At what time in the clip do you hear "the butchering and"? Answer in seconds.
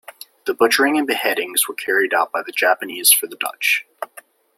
0.47-1.05